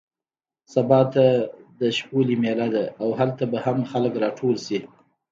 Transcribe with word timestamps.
سبا 0.73 1.01
ته 1.13 1.25
د 1.79 1.81
شپولې 1.97 2.35
مېله 2.43 2.67
ده 2.75 2.83
او 3.01 3.09
هلته 3.19 3.43
به 3.51 3.57
هم 3.65 3.77
خلک 3.91 4.13
راټول 4.23 4.55
شي. 4.65 4.79